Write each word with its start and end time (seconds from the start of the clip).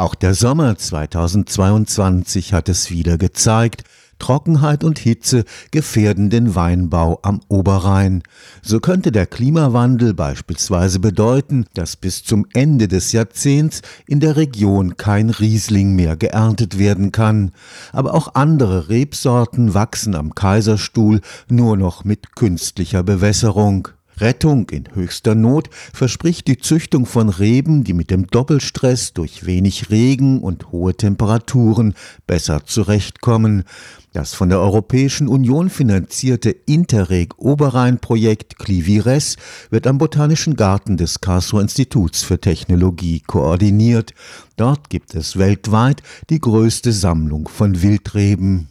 Auch 0.00 0.14
der 0.14 0.32
Sommer 0.32 0.78
2022 0.78 2.54
hat 2.54 2.70
es 2.70 2.90
wieder 2.90 3.18
gezeigt. 3.18 3.84
Trockenheit 4.18 4.82
und 4.82 4.98
Hitze 4.98 5.44
gefährden 5.72 6.30
den 6.30 6.54
Weinbau 6.54 7.18
am 7.20 7.42
Oberrhein. 7.48 8.22
So 8.62 8.80
könnte 8.80 9.12
der 9.12 9.26
Klimawandel 9.26 10.14
beispielsweise 10.14 11.00
bedeuten, 11.00 11.66
dass 11.74 11.96
bis 11.96 12.24
zum 12.24 12.46
Ende 12.54 12.88
des 12.88 13.12
Jahrzehnts 13.12 13.82
in 14.06 14.20
der 14.20 14.36
Region 14.36 14.96
kein 14.96 15.28
Riesling 15.28 15.94
mehr 15.94 16.16
geerntet 16.16 16.78
werden 16.78 17.12
kann. 17.12 17.52
Aber 17.92 18.14
auch 18.14 18.34
andere 18.34 18.88
Rebsorten 18.88 19.74
wachsen 19.74 20.14
am 20.14 20.34
Kaiserstuhl 20.34 21.20
nur 21.50 21.76
noch 21.76 22.04
mit 22.04 22.34
künstlicher 22.36 23.02
Bewässerung. 23.02 23.88
Rettung 24.20 24.68
in 24.70 24.84
höchster 24.94 25.34
Not 25.34 25.70
verspricht 25.92 26.48
die 26.48 26.58
Züchtung 26.58 27.06
von 27.06 27.28
Reben, 27.28 27.84
die 27.84 27.92
mit 27.92 28.10
dem 28.10 28.26
Doppelstress 28.26 29.12
durch 29.12 29.46
wenig 29.46 29.90
Regen 29.90 30.40
und 30.40 30.72
hohe 30.72 30.94
Temperaturen 30.94 31.94
besser 32.26 32.64
zurechtkommen. 32.64 33.64
Das 34.12 34.34
von 34.34 34.48
der 34.48 34.58
Europäischen 34.58 35.28
Union 35.28 35.70
finanzierte 35.70 36.50
Interreg 36.50 37.38
Oberrhein-Projekt 37.38 38.58
Clivires 38.58 39.36
wird 39.70 39.86
am 39.86 39.98
Botanischen 39.98 40.56
Garten 40.56 40.96
des 40.96 41.20
Karlsruher 41.20 41.62
Instituts 41.62 42.22
für 42.22 42.40
Technologie 42.40 43.20
koordiniert. 43.20 44.12
Dort 44.56 44.90
gibt 44.90 45.14
es 45.14 45.38
weltweit 45.38 46.02
die 46.28 46.40
größte 46.40 46.92
Sammlung 46.92 47.48
von 47.48 47.82
Wildreben. 47.82 48.68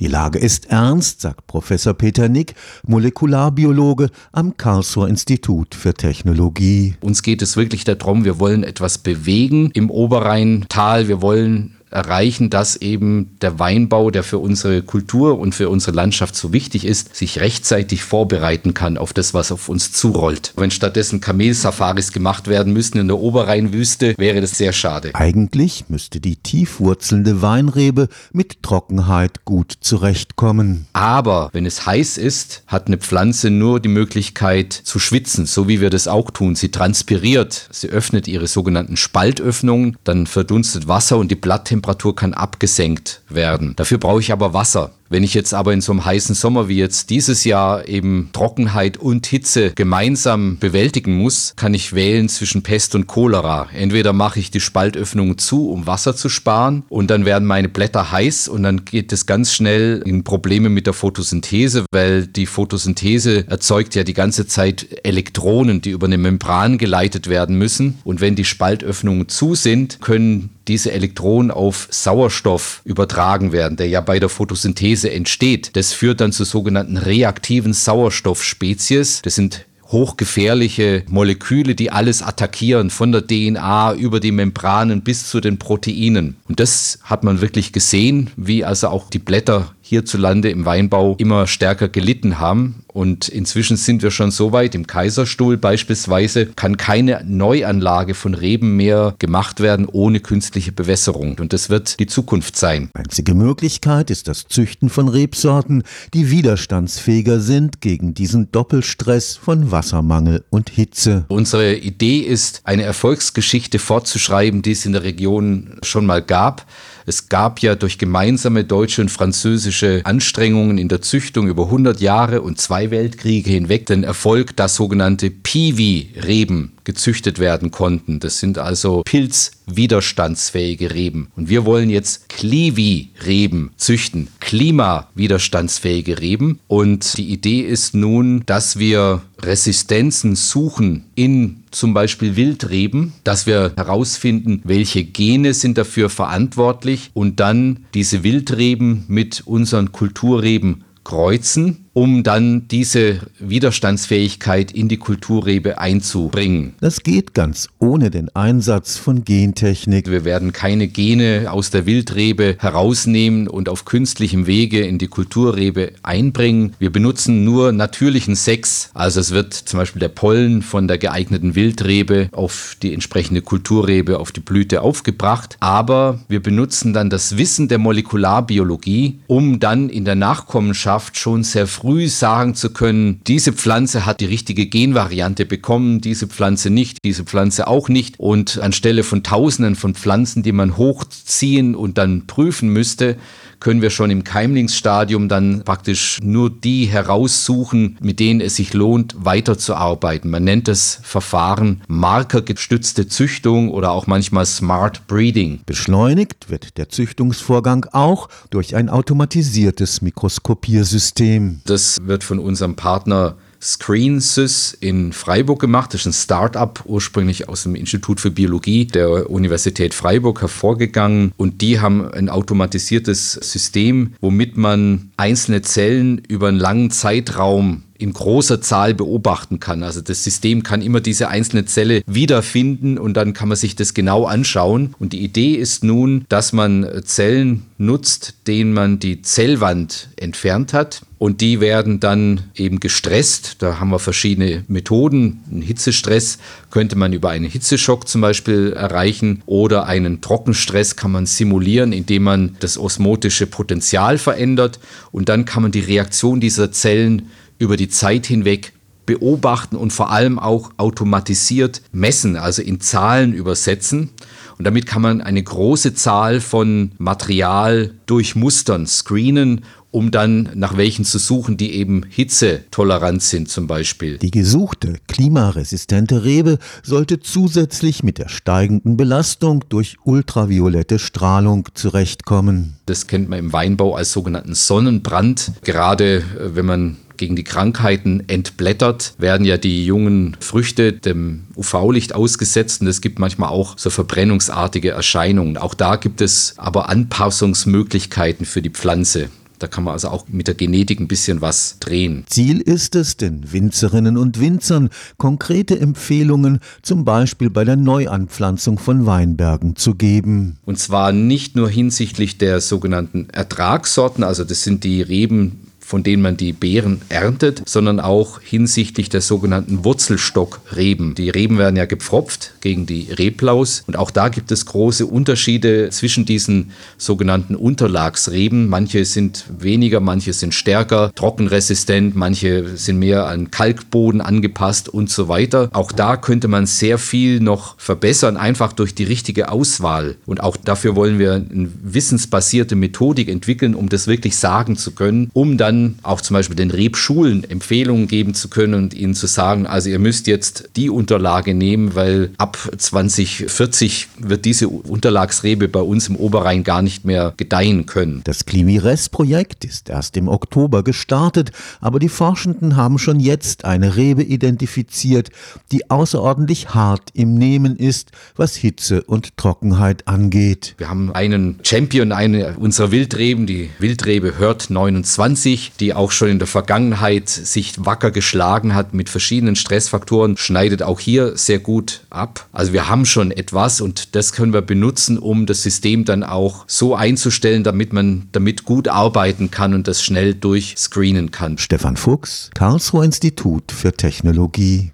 Die 0.00 0.06
Lage 0.06 0.38
ist 0.38 0.70
ernst, 0.70 1.20
sagt 1.20 1.46
Professor 1.46 1.92
Peter 1.92 2.30
Nick, 2.30 2.54
Molekularbiologe 2.86 4.08
am 4.32 4.56
Karlsruher 4.56 5.08
Institut 5.08 5.74
für 5.74 5.92
Technologie. 5.92 6.94
Uns 7.02 7.22
geht 7.22 7.42
es 7.42 7.58
wirklich 7.58 7.84
darum, 7.84 8.24
wir 8.24 8.38
wollen 8.38 8.64
etwas 8.64 8.96
bewegen 8.96 9.70
im 9.74 9.90
Oberrheintal, 9.90 11.08
wir 11.08 11.20
wollen 11.20 11.76
erreichen, 11.90 12.50
dass 12.50 12.76
eben 12.76 13.36
der 13.40 13.58
Weinbau, 13.58 14.10
der 14.10 14.22
für 14.22 14.38
unsere 14.38 14.82
Kultur 14.82 15.38
und 15.38 15.54
für 15.54 15.68
unsere 15.68 15.94
Landschaft 15.94 16.36
so 16.36 16.52
wichtig 16.52 16.84
ist, 16.84 17.14
sich 17.14 17.40
rechtzeitig 17.40 18.02
vorbereiten 18.02 18.74
kann 18.74 18.96
auf 18.96 19.12
das, 19.12 19.34
was 19.34 19.52
auf 19.52 19.68
uns 19.68 19.92
zurollt. 19.92 20.52
Wenn 20.56 20.70
stattdessen 20.70 21.20
Kamelsafaris 21.20 22.12
gemacht 22.12 22.48
werden 22.48 22.72
müssten 22.72 22.98
in 22.98 23.08
der 23.08 23.18
Oberrheinwüste, 23.18 24.14
wäre 24.16 24.40
das 24.40 24.56
sehr 24.56 24.72
schade. 24.72 25.10
Eigentlich 25.14 25.84
müsste 25.88 26.20
die 26.20 26.36
tiefwurzelnde 26.36 27.42
Weinrebe 27.42 28.08
mit 28.32 28.62
Trockenheit 28.62 29.44
gut 29.44 29.74
zurechtkommen. 29.80 30.86
Aber 30.92 31.50
wenn 31.52 31.66
es 31.66 31.86
heiß 31.86 32.18
ist, 32.18 32.62
hat 32.66 32.86
eine 32.86 32.98
Pflanze 32.98 33.50
nur 33.50 33.80
die 33.80 33.88
Möglichkeit 33.88 34.72
zu 34.72 34.98
schwitzen, 34.98 35.46
so 35.46 35.66
wie 35.66 35.80
wir 35.80 35.90
das 35.90 36.06
auch 36.08 36.30
tun. 36.30 36.54
Sie 36.54 36.70
transpiriert, 36.70 37.68
sie 37.72 37.88
öffnet 37.88 38.28
ihre 38.28 38.46
sogenannten 38.46 38.96
Spaltöffnungen, 38.96 39.96
dann 40.04 40.26
verdunstet 40.26 40.86
Wasser 40.86 41.18
und 41.18 41.30
die 41.30 41.36
Blatttemperatur 41.36 41.79
Temperatur 41.80 42.14
kann 42.14 42.34
abgesenkt 42.34 43.22
werden. 43.30 43.74
Dafür 43.76 43.96
brauche 43.96 44.20
ich 44.20 44.32
aber 44.32 44.52
Wasser. 44.52 44.90
Wenn 45.12 45.24
ich 45.24 45.34
jetzt 45.34 45.54
aber 45.54 45.72
in 45.72 45.80
so 45.80 45.90
einem 45.90 46.04
heißen 46.04 46.36
Sommer 46.36 46.68
wie 46.68 46.76
jetzt 46.76 47.10
dieses 47.10 47.42
Jahr 47.42 47.88
eben 47.88 48.30
Trockenheit 48.32 48.96
und 48.96 49.26
Hitze 49.26 49.72
gemeinsam 49.72 50.58
bewältigen 50.58 51.18
muss, 51.18 51.52
kann 51.56 51.74
ich 51.74 51.94
wählen 51.94 52.28
zwischen 52.28 52.62
Pest 52.62 52.94
und 52.94 53.08
Cholera. 53.08 53.68
Entweder 53.74 54.12
mache 54.12 54.38
ich 54.38 54.52
die 54.52 54.60
Spaltöffnung 54.60 55.36
zu, 55.36 55.68
um 55.68 55.88
Wasser 55.88 56.14
zu 56.14 56.28
sparen, 56.28 56.84
und 56.88 57.10
dann 57.10 57.24
werden 57.24 57.44
meine 57.44 57.68
Blätter 57.68 58.12
heiß 58.12 58.46
und 58.46 58.62
dann 58.62 58.84
geht 58.84 59.12
es 59.12 59.26
ganz 59.26 59.52
schnell 59.52 60.00
in 60.06 60.22
Probleme 60.22 60.68
mit 60.68 60.86
der 60.86 60.92
Photosynthese, 60.92 61.86
weil 61.90 62.28
die 62.28 62.46
Photosynthese 62.46 63.48
erzeugt 63.48 63.96
ja 63.96 64.04
die 64.04 64.14
ganze 64.14 64.46
Zeit 64.46 64.86
Elektronen, 65.02 65.80
die 65.80 65.90
über 65.90 66.06
eine 66.06 66.18
Membran 66.18 66.78
geleitet 66.78 67.28
werden 67.28 67.58
müssen. 67.58 67.98
Und 68.04 68.20
wenn 68.20 68.36
die 68.36 68.44
Spaltöffnungen 68.44 69.28
zu 69.28 69.56
sind, 69.56 70.00
können 70.00 70.50
diese 70.68 70.92
Elektronen 70.92 71.50
auf 71.50 71.88
Sauerstoff 71.90 72.82
übertragen 72.84 73.50
werden, 73.50 73.76
der 73.76 73.88
ja 73.88 74.00
bei 74.00 74.20
der 74.20 74.28
Photosynthese 74.28 74.99
Synthese 75.00 75.10
entsteht. 75.10 75.76
Das 75.76 75.92
führt 75.92 76.20
dann 76.20 76.32
zu 76.32 76.44
sogenannten 76.44 76.96
reaktiven 76.96 77.72
Sauerstoffspezies. 77.72 79.22
Das 79.22 79.34
sind 79.34 79.66
hochgefährliche 79.88 81.02
Moleküle, 81.08 81.74
die 81.74 81.90
alles 81.90 82.22
attackieren, 82.22 82.90
von 82.90 83.10
der 83.10 83.26
DNA 83.26 83.94
über 83.94 84.20
die 84.20 84.30
Membranen 84.30 85.02
bis 85.02 85.28
zu 85.28 85.40
den 85.40 85.58
Proteinen. 85.58 86.36
Und 86.48 86.60
das 86.60 87.00
hat 87.02 87.24
man 87.24 87.40
wirklich 87.40 87.72
gesehen, 87.72 88.30
wie 88.36 88.64
also 88.64 88.88
auch 88.88 89.10
die 89.10 89.18
Blätter 89.18 89.74
hierzulande 89.90 90.50
im 90.50 90.64
Weinbau 90.64 91.16
immer 91.18 91.48
stärker 91.48 91.88
gelitten 91.88 92.38
haben. 92.38 92.84
Und 92.92 93.28
inzwischen 93.28 93.76
sind 93.76 94.02
wir 94.02 94.10
schon 94.10 94.30
so 94.30 94.52
weit, 94.52 94.74
im 94.74 94.86
Kaiserstuhl 94.86 95.56
beispielsweise 95.56 96.46
kann 96.46 96.76
keine 96.76 97.22
Neuanlage 97.24 98.14
von 98.14 98.34
Reben 98.34 98.76
mehr 98.76 99.14
gemacht 99.18 99.60
werden 99.60 99.86
ohne 99.86 100.20
künstliche 100.20 100.72
Bewässerung. 100.72 101.38
Und 101.40 101.52
das 101.52 101.70
wird 101.70 101.98
die 101.98 102.06
Zukunft 102.06 102.56
sein. 102.56 102.90
Einzige 102.94 103.34
Möglichkeit 103.34 104.10
ist 104.10 104.28
das 104.28 104.46
Züchten 104.48 104.90
von 104.90 105.08
Rebsorten, 105.08 105.82
die 106.14 106.30
widerstandsfähiger 106.30 107.40
sind 107.40 107.80
gegen 107.80 108.14
diesen 108.14 108.50
Doppelstress 108.52 109.36
von 109.36 109.70
Wassermangel 109.70 110.44
und 110.50 110.70
Hitze. 110.70 111.24
Unsere 111.28 111.74
Idee 111.74 112.18
ist, 112.18 112.60
eine 112.64 112.82
Erfolgsgeschichte 112.82 113.78
fortzuschreiben, 113.80 114.62
die 114.62 114.72
es 114.72 114.86
in 114.86 114.92
der 114.92 115.02
Region 115.02 115.78
schon 115.82 116.06
mal 116.06 116.22
gab. 116.22 116.66
Es 117.10 117.28
gab 117.28 117.58
ja 117.58 117.74
durch 117.74 117.98
gemeinsame 117.98 118.62
deutsche 118.62 119.02
und 119.02 119.08
französische 119.08 120.02
Anstrengungen 120.04 120.78
in 120.78 120.86
der 120.86 121.02
Züchtung 121.02 121.48
über 121.48 121.64
100 121.64 122.00
Jahre 122.00 122.40
und 122.40 122.60
zwei 122.60 122.92
Weltkriege 122.92 123.50
hinweg 123.50 123.86
den 123.86 124.04
Erfolg, 124.04 124.54
dass 124.54 124.76
sogenannte 124.76 125.28
Piwi-Reben 125.28 126.70
gezüchtet 126.90 127.38
werden 127.38 127.70
konnten. 127.70 128.18
Das 128.18 128.40
sind 128.40 128.58
also 128.58 129.02
pilzwiderstandsfähige 129.04 130.92
Reben. 130.92 131.28
Und 131.36 131.48
wir 131.48 131.64
wollen 131.64 131.88
jetzt 131.88 132.28
Klivi-Reben 132.28 133.70
züchten, 133.76 134.26
klimawiderstandsfähige 134.40 136.18
Reben. 136.18 136.58
Und 136.66 137.16
die 137.16 137.30
Idee 137.30 137.60
ist 137.60 137.94
nun, 137.94 138.42
dass 138.44 138.80
wir 138.80 139.22
Resistenzen 139.40 140.34
suchen 140.34 141.04
in 141.14 141.62
zum 141.70 141.94
Beispiel 141.94 142.34
Wildreben, 142.34 143.12
dass 143.22 143.46
wir 143.46 143.72
herausfinden, 143.76 144.60
welche 144.64 145.04
Gene 145.04 145.54
sind 145.54 145.78
dafür 145.78 146.10
verantwortlich 146.10 147.12
und 147.14 147.38
dann 147.38 147.86
diese 147.94 148.24
Wildreben 148.24 149.04
mit 149.06 149.42
unseren 149.46 149.92
Kulturreben 149.92 150.82
kreuzen 151.04 151.86
um 151.92 152.22
dann 152.22 152.68
diese 152.68 153.20
Widerstandsfähigkeit 153.38 154.70
in 154.70 154.88
die 154.88 154.96
Kulturrebe 154.96 155.78
einzubringen. 155.78 156.74
Das 156.80 157.02
geht 157.02 157.34
ganz 157.34 157.68
ohne 157.78 158.10
den 158.10 158.34
Einsatz 158.34 158.96
von 158.96 159.24
Gentechnik. 159.24 160.08
Wir 160.10 160.24
werden 160.24 160.52
keine 160.52 160.86
Gene 160.86 161.48
aus 161.50 161.70
der 161.70 161.86
Wildrebe 161.86 162.56
herausnehmen 162.58 163.48
und 163.48 163.68
auf 163.68 163.84
künstlichem 163.84 164.46
Wege 164.46 164.80
in 164.80 164.98
die 164.98 165.08
Kulturrebe 165.08 165.92
einbringen. 166.02 166.74
Wir 166.78 166.92
benutzen 166.92 167.44
nur 167.44 167.72
natürlichen 167.72 168.36
Sex. 168.36 168.90
Also 168.94 169.20
es 169.20 169.32
wird 169.32 169.54
zum 169.54 169.78
Beispiel 169.78 170.00
der 170.00 170.08
Pollen 170.08 170.62
von 170.62 170.86
der 170.86 170.98
geeigneten 170.98 171.54
Wildrebe 171.56 172.28
auf 172.32 172.76
die 172.82 172.94
entsprechende 172.94 173.42
Kulturrebe, 173.42 174.18
auf 174.18 174.30
die 174.30 174.40
Blüte 174.40 174.82
aufgebracht. 174.82 175.56
Aber 175.58 176.20
wir 176.28 176.40
benutzen 176.40 176.92
dann 176.92 177.10
das 177.10 177.36
Wissen 177.36 177.66
der 177.68 177.78
Molekularbiologie, 177.78 179.20
um 179.26 179.58
dann 179.58 179.88
in 179.88 180.04
der 180.04 180.14
Nachkommenschaft 180.14 181.18
schon 181.18 181.42
sehr 181.42 181.66
früh 181.66 181.79
früh 181.80 182.08
sagen 182.08 182.54
zu 182.54 182.70
können, 182.70 183.22
diese 183.26 183.54
Pflanze 183.54 184.04
hat 184.04 184.20
die 184.20 184.26
richtige 184.26 184.66
Genvariante 184.66 185.46
bekommen, 185.46 186.02
diese 186.02 186.26
Pflanze 186.26 186.68
nicht, 186.68 186.98
diese 187.04 187.24
Pflanze 187.24 187.68
auch 187.68 187.88
nicht. 187.88 188.20
Und 188.20 188.58
anstelle 188.58 189.02
von 189.02 189.22
Tausenden 189.22 189.76
von 189.76 189.94
Pflanzen, 189.94 190.42
die 190.42 190.52
man 190.52 190.76
hochziehen 190.76 191.74
und 191.74 191.96
dann 191.96 192.26
prüfen 192.26 192.68
müsste, 192.68 193.16
können 193.60 193.82
wir 193.82 193.90
schon 193.90 194.10
im 194.10 194.24
Keimlingsstadium 194.24 195.28
dann 195.28 195.62
praktisch 195.64 196.18
nur 196.22 196.50
die 196.50 196.86
heraussuchen, 196.86 197.98
mit 198.00 198.18
denen 198.18 198.40
es 198.40 198.56
sich 198.56 198.74
lohnt, 198.74 199.14
weiterzuarbeiten. 199.18 200.30
Man 200.30 200.44
nennt 200.44 200.66
das 200.66 200.98
Verfahren 201.02 201.82
markergestützte 201.86 203.06
Züchtung 203.06 203.70
oder 203.70 203.92
auch 203.92 204.06
manchmal 204.06 204.46
Smart 204.46 205.06
Breeding. 205.06 205.60
Beschleunigt 205.66 206.50
wird 206.50 206.78
der 206.78 206.88
Züchtungsvorgang 206.88 207.86
auch 207.92 208.28
durch 208.50 208.74
ein 208.74 208.88
automatisiertes 208.88 210.02
Mikroskopiersystem. 210.02 211.60
Das 211.66 211.98
wird 212.02 212.24
von 212.24 212.38
unserem 212.38 212.76
Partner 212.76 213.36
ScreenSys 213.62 214.76
in 214.80 215.12
Freiburg 215.12 215.60
gemacht. 215.60 215.92
Das 215.92 216.02
ist 216.02 216.06
ein 216.06 216.12
Start-up, 216.12 216.82
ursprünglich 216.86 217.48
aus 217.48 217.64
dem 217.64 217.74
Institut 217.74 218.20
für 218.20 218.30
Biologie 218.30 218.86
der 218.86 219.30
Universität 219.30 219.94
Freiburg 219.94 220.40
hervorgegangen. 220.40 221.32
Und 221.36 221.60
die 221.60 221.80
haben 221.80 222.10
ein 222.10 222.28
automatisiertes 222.28 223.32
System, 223.32 224.14
womit 224.20 224.56
man 224.56 225.10
einzelne 225.16 225.62
Zellen 225.62 226.18
über 226.28 226.48
einen 226.48 226.58
langen 226.58 226.90
Zeitraum 226.90 227.82
in 228.00 228.12
großer 228.12 228.60
Zahl 228.60 228.94
beobachten 228.94 229.60
kann. 229.60 229.82
Also 229.82 230.00
das 230.00 230.24
System 230.24 230.62
kann 230.62 230.82
immer 230.82 231.00
diese 231.00 231.28
einzelne 231.28 231.66
Zelle 231.66 232.02
wiederfinden 232.06 232.98
und 232.98 233.14
dann 233.14 233.34
kann 233.34 233.48
man 233.48 233.56
sich 233.56 233.76
das 233.76 233.94
genau 233.94 234.24
anschauen. 234.24 234.94
Und 234.98 235.12
die 235.12 235.20
Idee 235.20 235.54
ist 235.54 235.84
nun, 235.84 236.24
dass 236.28 236.52
man 236.52 236.86
Zellen 237.04 237.66
nutzt, 237.78 238.34
denen 238.46 238.72
man 238.72 238.98
die 238.98 239.22
Zellwand 239.22 240.08
entfernt 240.16 240.72
hat. 240.72 241.02
Und 241.18 241.42
die 241.42 241.60
werden 241.60 242.00
dann 242.00 242.44
eben 242.54 242.80
gestresst. 242.80 243.56
Da 243.58 243.78
haben 243.78 243.90
wir 243.90 243.98
verschiedene 243.98 244.64
Methoden. 244.68 245.42
Einen 245.50 245.60
Hitzestress 245.60 246.38
könnte 246.70 246.96
man 246.96 247.12
über 247.12 247.28
einen 247.28 247.44
Hitzeschock 247.44 248.08
zum 248.08 248.22
Beispiel 248.22 248.72
erreichen 248.72 249.42
oder 249.44 249.86
einen 249.86 250.22
Trockenstress 250.22 250.96
kann 250.96 251.12
man 251.12 251.26
simulieren, 251.26 251.92
indem 251.92 252.22
man 252.22 252.56
das 252.60 252.78
osmotische 252.78 253.46
Potenzial 253.46 254.16
verändert. 254.16 254.80
Und 255.12 255.28
dann 255.28 255.44
kann 255.44 255.62
man 255.62 255.72
die 255.72 255.80
Reaktion 255.80 256.40
dieser 256.40 256.72
Zellen 256.72 257.28
über 257.60 257.76
die 257.76 257.88
Zeit 257.88 258.26
hinweg 258.26 258.72
beobachten 259.06 259.76
und 259.76 259.92
vor 259.92 260.10
allem 260.10 260.38
auch 260.40 260.72
automatisiert 260.76 261.82
messen, 261.92 262.36
also 262.36 262.62
in 262.62 262.80
Zahlen 262.80 263.32
übersetzen. 263.32 264.10
Und 264.58 264.64
damit 264.64 264.86
kann 264.86 265.02
man 265.02 265.20
eine 265.20 265.42
große 265.42 265.94
Zahl 265.94 266.40
von 266.40 266.92
Material 266.98 267.92
durchmustern, 268.06 268.86
screenen 268.86 269.62
um 269.90 270.10
dann 270.10 270.50
nach 270.54 270.76
welchen 270.76 271.04
zu 271.04 271.18
suchen, 271.18 271.56
die 271.56 271.74
eben 271.74 272.02
hitzetolerant 272.08 273.22
sind 273.22 273.48
zum 273.48 273.66
Beispiel. 273.66 274.18
Die 274.18 274.30
gesuchte 274.30 274.94
klimaresistente 275.08 276.24
Rebe 276.24 276.58
sollte 276.82 277.20
zusätzlich 277.20 278.02
mit 278.02 278.18
der 278.18 278.28
steigenden 278.28 278.96
Belastung 278.96 279.64
durch 279.68 279.96
ultraviolette 280.04 280.98
Strahlung 280.98 281.68
zurechtkommen. 281.74 282.76
Das 282.86 283.06
kennt 283.06 283.28
man 283.28 283.38
im 283.38 283.52
Weinbau 283.52 283.96
als 283.96 284.12
sogenannten 284.12 284.54
Sonnenbrand. 284.54 285.52
Gerade 285.64 286.18
äh, 286.18 286.54
wenn 286.54 286.66
man 286.66 286.96
gegen 287.20 287.36
die 287.36 287.44
Krankheiten 287.44 288.24
entblättert, 288.28 289.14
werden 289.18 289.44
ja 289.44 289.58
die 289.58 289.84
jungen 289.84 290.38
Früchte 290.40 290.94
dem 290.94 291.44
UV-Licht 291.54 292.14
ausgesetzt 292.14 292.80
und 292.80 292.86
es 292.86 293.02
gibt 293.02 293.18
manchmal 293.18 293.50
auch 293.50 293.78
so 293.78 293.90
verbrennungsartige 293.90 294.90
Erscheinungen. 294.90 295.58
Auch 295.58 295.74
da 295.74 295.96
gibt 295.96 296.22
es 296.22 296.54
aber 296.56 296.88
Anpassungsmöglichkeiten 296.88 298.46
für 298.46 298.62
die 298.62 298.70
Pflanze. 298.70 299.28
Da 299.58 299.66
kann 299.66 299.84
man 299.84 299.92
also 299.92 300.08
auch 300.08 300.26
mit 300.28 300.48
der 300.48 300.54
Genetik 300.54 300.98
ein 301.00 301.08
bisschen 301.08 301.42
was 301.42 301.76
drehen. 301.80 302.24
Ziel 302.26 302.62
ist 302.62 302.94
es, 302.94 303.18
den 303.18 303.52
Winzerinnen 303.52 304.16
und 304.16 304.40
Winzern 304.40 304.88
konkrete 305.18 305.78
Empfehlungen, 305.78 306.60
zum 306.80 307.04
Beispiel 307.04 307.50
bei 307.50 307.64
der 307.64 307.76
Neuanpflanzung 307.76 308.78
von 308.78 309.04
Weinbergen 309.04 309.76
zu 309.76 309.94
geben. 309.94 310.56
Und 310.64 310.78
zwar 310.78 311.12
nicht 311.12 311.56
nur 311.56 311.68
hinsichtlich 311.68 312.38
der 312.38 312.62
sogenannten 312.62 313.28
Ertragssorten, 313.28 314.24
also 314.24 314.44
das 314.44 314.64
sind 314.64 314.84
die 314.84 315.02
Reben, 315.02 315.69
von 315.90 316.04
denen 316.04 316.22
man 316.22 316.36
die 316.36 316.52
Beeren 316.52 317.02
erntet, 317.08 317.68
sondern 317.68 317.98
auch 317.98 318.40
hinsichtlich 318.40 319.08
der 319.08 319.20
sogenannten 319.20 319.84
Wurzelstockreben. 319.84 321.16
Die 321.16 321.30
Reben 321.30 321.58
werden 321.58 321.74
ja 321.74 321.84
gepfropft 321.84 322.52
gegen 322.60 322.86
die 322.86 323.08
Reblaus 323.10 323.82
und 323.88 323.96
auch 323.96 324.12
da 324.12 324.28
gibt 324.28 324.52
es 324.52 324.66
große 324.66 325.04
Unterschiede 325.04 325.90
zwischen 325.90 326.24
diesen 326.24 326.70
sogenannten 326.96 327.56
Unterlagsreben. 327.56 328.68
Manche 328.68 329.04
sind 329.04 329.46
weniger, 329.58 329.98
manche 329.98 330.32
sind 330.32 330.54
stärker, 330.54 331.10
trockenresistent, 331.16 332.14
manche 332.14 332.76
sind 332.76 333.00
mehr 333.00 333.26
an 333.26 333.50
Kalkboden 333.50 334.20
angepasst 334.20 334.88
und 334.88 335.10
so 335.10 335.26
weiter. 335.26 335.70
Auch 335.72 335.90
da 335.90 336.16
könnte 336.16 336.46
man 336.46 336.66
sehr 336.66 336.98
viel 336.98 337.40
noch 337.40 337.74
verbessern, 337.80 338.36
einfach 338.36 338.72
durch 338.72 338.94
die 338.94 339.02
richtige 339.02 339.50
Auswahl. 339.50 340.14
Und 340.24 340.40
auch 340.40 340.56
dafür 340.56 340.94
wollen 340.94 341.18
wir 341.18 341.32
eine 341.32 341.68
wissensbasierte 341.82 342.76
Methodik 342.76 343.28
entwickeln, 343.28 343.74
um 343.74 343.88
das 343.88 344.06
wirklich 344.06 344.36
sagen 344.36 344.76
zu 344.76 344.92
können, 344.92 345.30
um 345.32 345.58
dann 345.58 345.79
auch 346.02 346.20
zum 346.20 346.34
Beispiel 346.34 346.56
den 346.56 346.70
Rebschulen 346.70 347.48
Empfehlungen 347.48 348.08
geben 348.08 348.34
zu 348.34 348.48
können 348.48 348.74
und 348.74 348.94
ihnen 348.94 349.14
zu 349.14 349.26
sagen, 349.26 349.66
also 349.66 349.88
ihr 349.88 349.98
müsst 349.98 350.26
jetzt 350.26 350.70
die 350.76 350.90
Unterlage 350.90 351.54
nehmen, 351.54 351.94
weil 351.94 352.30
ab 352.38 352.58
2040 352.76 354.08
wird 354.18 354.44
diese 354.44 354.68
Unterlagsrebe 354.68 355.68
bei 355.68 355.80
uns 355.80 356.08
im 356.08 356.16
Oberrhein 356.16 356.64
gar 356.64 356.82
nicht 356.82 357.04
mehr 357.04 357.34
gedeihen 357.36 357.86
können. 357.86 358.20
Das 358.24 358.46
Klimires-Projekt 358.46 359.64
ist 359.64 359.88
erst 359.88 360.16
im 360.16 360.28
Oktober 360.28 360.82
gestartet, 360.82 361.52
aber 361.80 361.98
die 361.98 362.08
Forschenden 362.08 362.76
haben 362.76 362.98
schon 362.98 363.20
jetzt 363.20 363.64
eine 363.64 363.96
Rebe 363.96 364.22
identifiziert, 364.22 365.30
die 365.72 365.90
außerordentlich 365.90 366.74
hart 366.74 367.10
im 367.14 367.34
Nehmen 367.34 367.76
ist, 367.76 368.10
was 368.36 368.56
Hitze 368.56 369.02
und 369.02 369.36
Trockenheit 369.36 370.06
angeht. 370.06 370.74
Wir 370.78 370.88
haben 370.88 371.12
einen 371.12 371.58
Champion, 371.62 372.12
eine 372.12 372.56
unserer 372.58 372.90
Wildreben, 372.90 373.46
die 373.46 373.70
Wildrebe 373.78 374.38
Hört 374.38 374.70
29, 374.70 375.69
die 375.78 375.94
auch 375.94 376.10
schon 376.10 376.28
in 376.28 376.38
der 376.38 376.48
Vergangenheit 376.48 377.28
sich 377.28 377.74
wacker 377.84 378.10
geschlagen 378.10 378.74
hat 378.74 378.94
mit 378.94 379.08
verschiedenen 379.08 379.56
Stressfaktoren, 379.56 380.36
schneidet 380.36 380.82
auch 380.82 381.00
hier 381.00 381.36
sehr 381.36 381.58
gut 381.58 382.00
ab. 382.10 382.48
Also 382.52 382.72
wir 382.72 382.88
haben 382.88 383.06
schon 383.06 383.30
etwas 383.30 383.80
und 383.80 384.14
das 384.14 384.32
können 384.32 384.52
wir 384.52 384.62
benutzen, 384.62 385.18
um 385.18 385.46
das 385.46 385.62
System 385.62 386.04
dann 386.04 386.24
auch 386.24 386.64
so 386.66 386.94
einzustellen, 386.94 387.62
damit 387.62 387.92
man 387.92 388.28
damit 388.32 388.64
gut 388.64 388.88
arbeiten 388.88 389.50
kann 389.50 389.74
und 389.74 389.86
das 389.86 390.02
schnell 390.02 390.34
durchscreenen 390.34 391.30
kann. 391.30 391.58
Stefan 391.58 391.96
Fuchs, 391.96 392.50
Karlsruher 392.54 393.04
Institut 393.04 393.70
für 393.72 393.92
Technologie. 393.92 394.88